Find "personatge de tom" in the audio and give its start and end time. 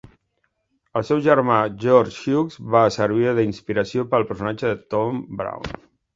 4.33-5.23